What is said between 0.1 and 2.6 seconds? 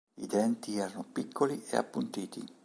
I denti erano piccoli e appuntiti.